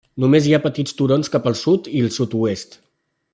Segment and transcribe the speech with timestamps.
[0.21, 2.77] Només hi ha petits turons cap al sud i el sud-oest.